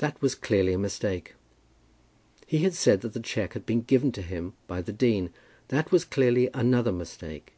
[0.00, 1.34] That was clearly a mistake.
[2.46, 5.30] He had said that the cheque had been given to him by the dean.
[5.68, 7.54] That was clearly another mistake.